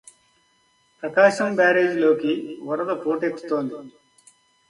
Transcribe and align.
ప్రకాశం 1.03 1.49
బ్యారేజిలోకి 1.55 2.31
వరద 2.61 2.91
పోటెత్తుతోంది 3.03 3.75